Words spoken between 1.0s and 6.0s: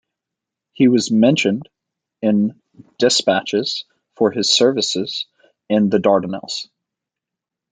Mentioned in Despatches for his services in the